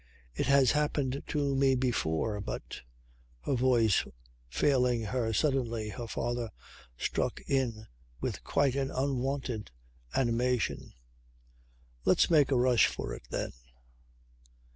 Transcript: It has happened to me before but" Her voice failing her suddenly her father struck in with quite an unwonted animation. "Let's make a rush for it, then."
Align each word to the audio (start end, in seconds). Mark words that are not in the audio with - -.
It 0.33 0.47
has 0.47 0.71
happened 0.71 1.21
to 1.27 1.53
me 1.55 1.75
before 1.75 2.41
but" 2.41 2.81
Her 3.45 3.53
voice 3.53 4.03
failing 4.49 5.03
her 5.03 5.31
suddenly 5.31 5.89
her 5.89 6.07
father 6.07 6.49
struck 6.97 7.39
in 7.45 7.85
with 8.19 8.43
quite 8.43 8.73
an 8.75 8.89
unwonted 8.89 9.69
animation. 10.15 10.93
"Let's 12.03 12.31
make 12.31 12.49
a 12.49 12.55
rush 12.57 12.87
for 12.87 13.13
it, 13.13 13.27
then." 13.29 13.53